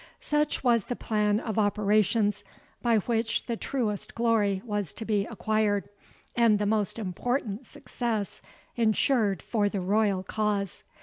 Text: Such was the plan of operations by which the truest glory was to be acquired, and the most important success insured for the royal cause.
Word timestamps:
Such 0.19 0.63
was 0.63 0.85
the 0.85 0.95
plan 0.95 1.39
of 1.39 1.59
operations 1.59 2.43
by 2.81 2.97
which 2.97 3.45
the 3.45 3.55
truest 3.55 4.15
glory 4.15 4.59
was 4.65 4.93
to 4.93 5.05
be 5.05 5.27
acquired, 5.27 5.89
and 6.35 6.57
the 6.57 6.65
most 6.65 6.97
important 6.97 7.67
success 7.67 8.41
insured 8.75 9.43
for 9.43 9.69
the 9.69 9.79
royal 9.79 10.23
cause. 10.23 10.81